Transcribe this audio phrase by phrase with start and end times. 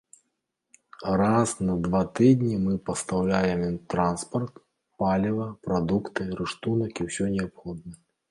[1.21, 4.53] Раз на два тыдні мы пастаўляем ім транспарт,
[5.03, 7.97] паліва, прадукты, рыштунак і ўсё неабходнае.